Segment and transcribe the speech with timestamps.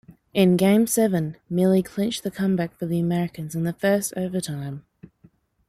[0.33, 4.83] In game seven, Milley clinched the comeback for the Americans in the first overtime.